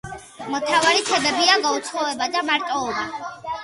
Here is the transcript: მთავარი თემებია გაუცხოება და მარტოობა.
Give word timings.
მთავარი 0.53 1.03
თემებია 1.11 1.61
გაუცხოება 1.69 2.33
და 2.37 2.47
მარტოობა. 2.53 3.09